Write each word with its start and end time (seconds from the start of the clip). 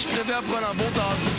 je 0.00 0.06
préfère 0.06 0.42
prendre 0.42 0.68
un 0.70 0.74
bon 0.74 0.90
temps. 0.94 1.37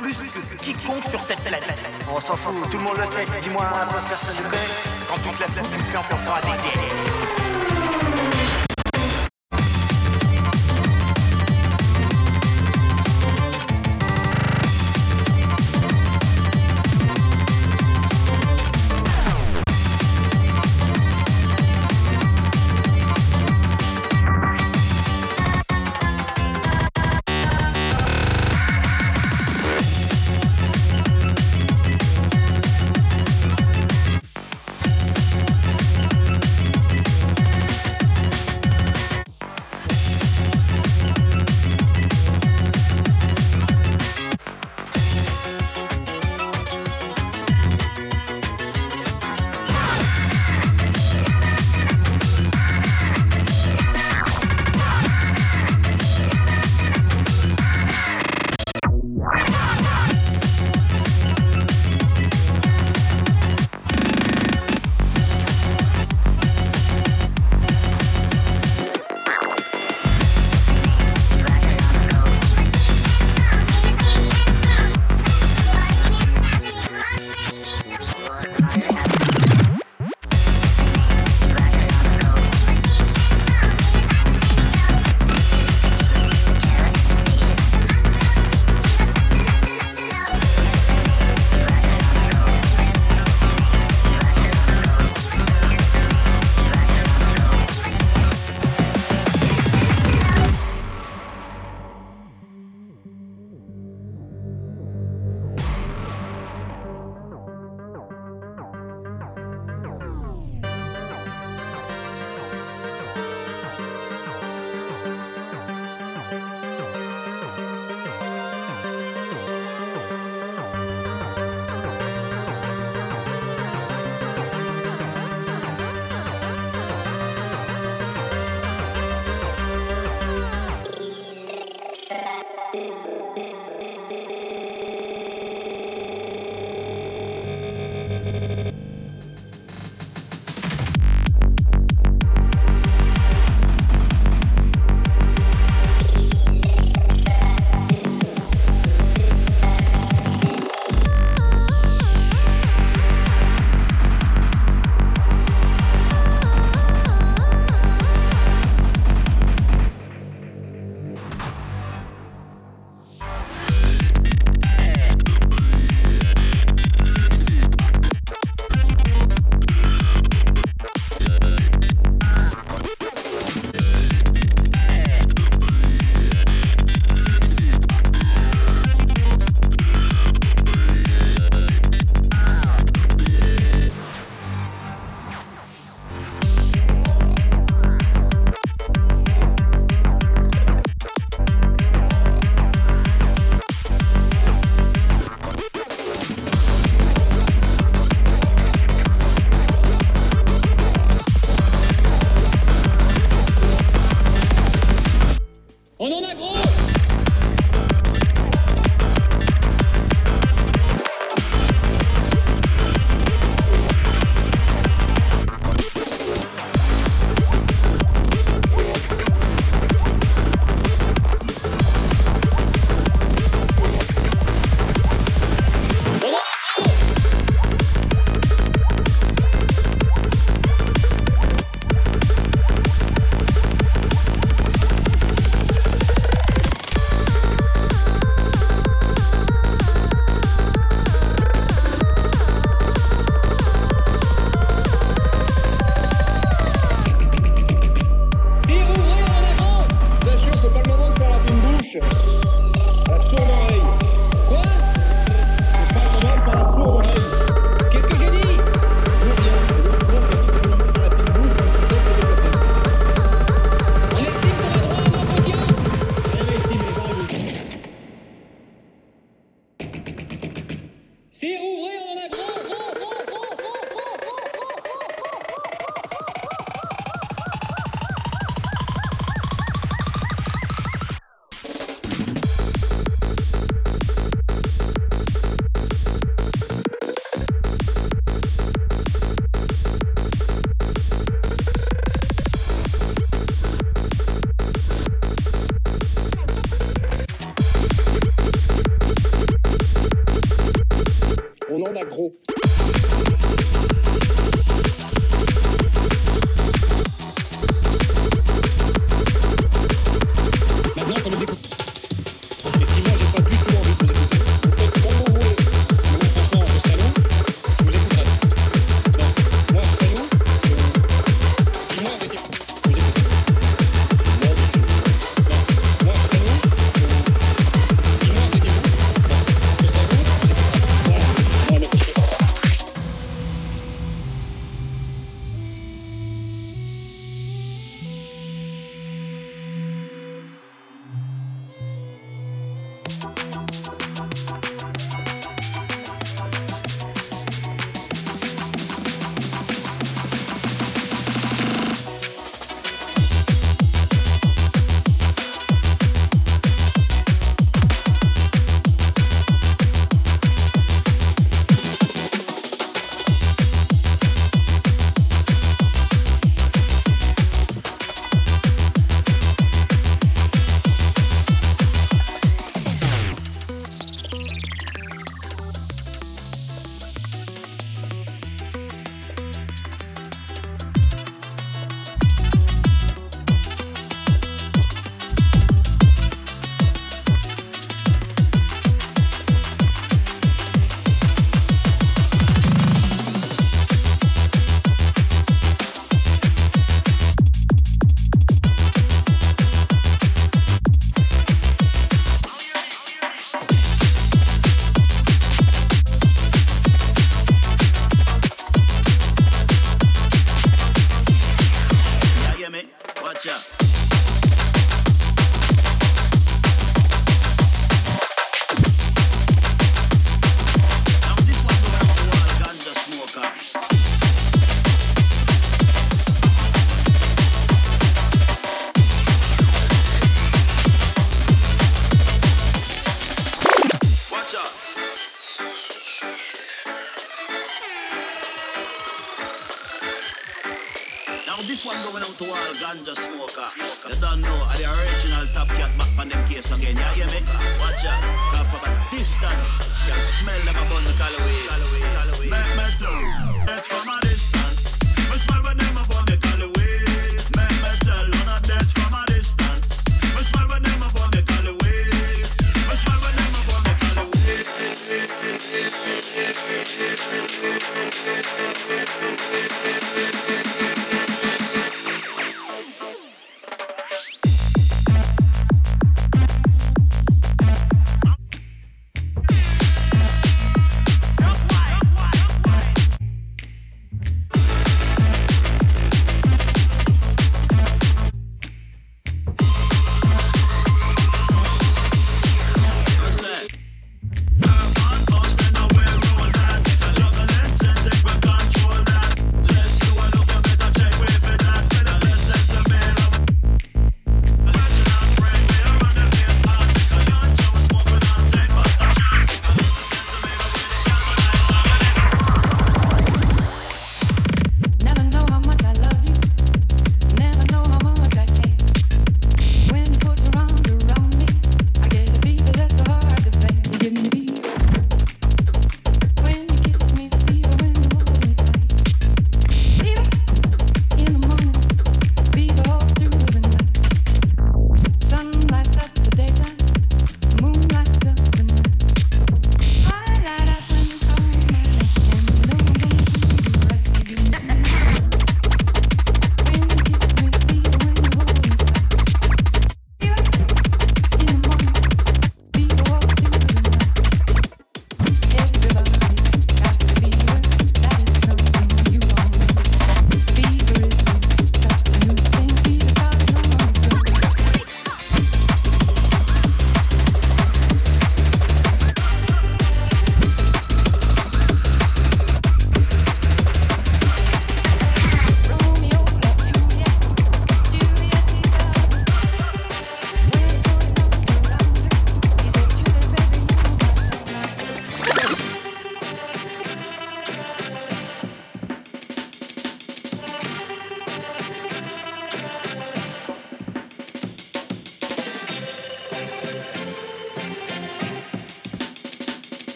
Plus 0.00 0.14
que 0.14 0.56
quiconque 0.62 1.04
sur 1.04 1.20
cette 1.20 1.40
planète. 1.40 1.82
On 2.10 2.20
s'en 2.20 2.36
fout, 2.36 2.54
tout 2.70 2.78
le 2.78 2.84
monde 2.84 2.96
le 2.98 3.06
sait. 3.06 3.26
Dis-moi 3.42 3.64
un 3.64 3.86
personne 3.86 4.44
ne 4.44 4.50
connaît. 4.50 4.58
Quand 5.08 5.16
tu 5.16 5.36
te 5.36 5.42
laisses 5.42 5.68
tu 5.70 5.80
fais 5.84 5.98
en 5.98 6.02
pensant 6.02 6.34
à 6.34 6.40
des 6.40 6.62
guerres. 6.62 7.29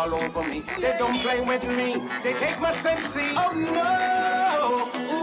all 0.00 0.14
over 0.14 0.42
me. 0.44 0.62
They 0.80 0.96
don't 0.98 1.20
play 1.20 1.40
with 1.42 1.62
me. 1.76 2.02
They 2.22 2.32
take 2.32 2.58
my 2.58 2.72
sense. 2.72 3.18
Oh 3.36 3.52
no. 3.54 5.14
Ooh. 5.14 5.19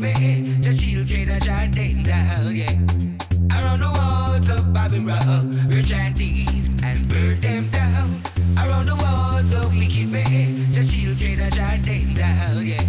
baby. 0.00 0.50
Just 0.60 0.80
shield 0.80 1.06
trade 1.08 1.28
a 1.28 1.38
jardine 1.40 2.02
down, 2.02 2.54
yeah. 2.54 2.74
Around 3.56 3.80
the 3.80 3.90
walls 3.90 4.48
of 4.50 4.72
Babylon, 4.72 5.06
Rock, 5.06 5.68
we're 5.68 5.82
chanting 5.82 6.78
and 6.82 7.08
burn 7.08 7.40
them 7.40 7.68
down. 7.70 8.08
Around 8.58 8.86
the 8.86 8.96
walls 8.96 9.52
of 9.52 9.74
wicked 9.76 10.10
men, 10.10 10.56
just 10.72 10.94
shield 10.94 11.18
trade 11.18 11.40
a 11.40 11.50
jardine 11.50 12.14
down, 12.14 12.64
yeah. 12.64 12.82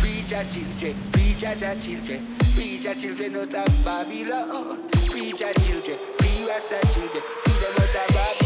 Preach 0.00 0.32
our 0.32 0.44
children, 0.44 0.94
preach 1.12 1.44
our 1.44 1.74
children, 1.76 2.20
preach 2.54 2.86
our 2.86 2.94
children 2.94 3.36
out 3.36 3.54
of 3.54 3.70
Babylon. 3.84 4.88
Preach 5.10 5.42
our 5.42 5.52
children, 5.54 5.98
preach 6.18 6.48
our 6.48 6.84
children, 6.86 7.22
feed 7.44 7.58
them 7.60 7.74
out 7.76 7.94
of 7.94 8.14
Babylon. 8.14 8.39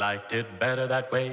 Liked 0.00 0.32
it 0.32 0.46
better 0.58 0.86
that 0.86 1.12
way. 1.12 1.26